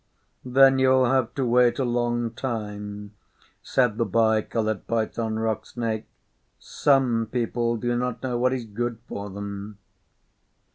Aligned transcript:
'Then 0.43 0.79
you 0.79 0.89
will 0.89 1.05
have 1.11 1.31
to 1.35 1.45
wait 1.45 1.77
a 1.77 1.83
long 1.85 2.31
time, 2.31 3.13
said 3.61 3.99
the 3.99 4.03
Bi 4.03 4.41
Coloured 4.41 4.87
Python 4.87 5.37
Rock 5.37 5.67
Snake. 5.67 6.07
'Some 6.57 7.27
people 7.31 7.77
do 7.77 7.95
not 7.95 8.23
know 8.23 8.35
what 8.35 8.51
is 8.51 8.65
good 8.65 8.97
for 9.07 9.29
them. 9.29 9.77